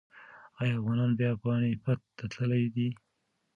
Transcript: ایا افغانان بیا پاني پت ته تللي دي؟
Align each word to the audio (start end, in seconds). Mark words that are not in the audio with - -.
ایا 0.59 0.73
افغانان 0.77 1.11
بیا 1.19 1.31
پاني 1.43 1.71
پت 1.83 1.99
ته 2.17 2.25
تللي 2.33 2.63
دي؟ 2.75 2.87